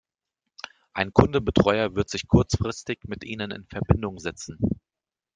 [0.93, 4.57] Ein Kundenbetreuer wird sich kurzfristig mit ihnen in Verbindung setzen.